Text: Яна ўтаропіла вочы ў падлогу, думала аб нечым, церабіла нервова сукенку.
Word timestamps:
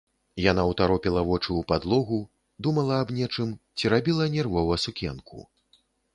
Яна 0.51 0.63
ўтаропіла 0.69 1.21
вочы 1.27 1.45
ў 1.55 1.61
падлогу, 1.71 2.17
думала 2.69 2.97
аб 3.03 3.13
нечым, 3.19 3.53
церабіла 3.83 4.29
нервова 4.39 4.81
сукенку. 4.87 5.37